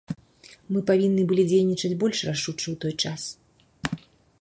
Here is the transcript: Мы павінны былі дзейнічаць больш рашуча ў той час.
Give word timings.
Мы 0.75 0.81
павінны 0.89 1.25
былі 1.31 1.43
дзейнічаць 1.51 1.93
больш 2.05 2.25
рашуча 2.31 2.67
ў 2.73 2.75
той 2.87 2.97
час. 3.05 4.05